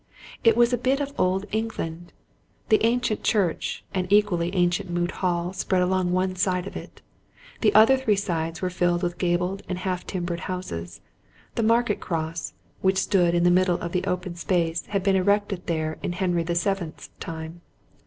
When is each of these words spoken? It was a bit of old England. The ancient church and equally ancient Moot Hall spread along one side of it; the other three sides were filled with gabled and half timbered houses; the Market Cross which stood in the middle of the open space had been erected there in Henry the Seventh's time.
It 0.43 0.57
was 0.57 0.73
a 0.73 0.79
bit 0.79 0.99
of 0.99 1.13
old 1.19 1.45
England. 1.51 2.11
The 2.69 2.83
ancient 2.83 3.21
church 3.21 3.83
and 3.93 4.11
equally 4.11 4.51
ancient 4.55 4.89
Moot 4.89 5.11
Hall 5.11 5.53
spread 5.53 5.83
along 5.83 6.11
one 6.11 6.35
side 6.35 6.65
of 6.65 6.75
it; 6.75 7.03
the 7.59 7.71
other 7.75 7.97
three 7.97 8.15
sides 8.15 8.63
were 8.63 8.71
filled 8.71 9.03
with 9.03 9.19
gabled 9.19 9.61
and 9.69 9.77
half 9.77 10.07
timbered 10.07 10.39
houses; 10.39 11.01
the 11.53 11.61
Market 11.61 11.99
Cross 11.99 12.53
which 12.81 12.97
stood 12.97 13.35
in 13.35 13.43
the 13.43 13.51
middle 13.51 13.77
of 13.77 13.91
the 13.91 14.03
open 14.05 14.33
space 14.35 14.87
had 14.87 15.03
been 15.03 15.15
erected 15.15 15.67
there 15.67 15.99
in 16.01 16.13
Henry 16.13 16.41
the 16.41 16.55
Seventh's 16.55 17.11
time. 17.19 17.61